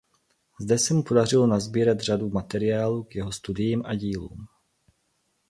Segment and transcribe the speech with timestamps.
[0.61, 4.47] Zde se mu podařilo nasbírat řadu materiálů k jeho studiím a dílům.